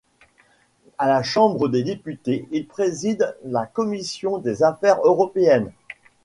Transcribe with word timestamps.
À 0.97 1.07
la 1.07 1.21
chambre 1.21 1.67
des 1.69 1.83
députés, 1.83 2.47
il 2.49 2.65
préside 2.65 3.37
la 3.43 3.67
commission 3.67 4.39
des 4.39 4.63
affaires 4.63 4.99
européennes. 5.03 5.71